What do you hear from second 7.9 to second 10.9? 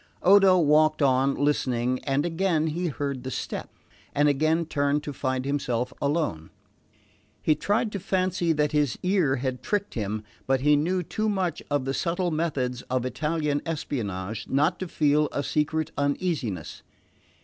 to fancy that his ear had tricked him; but he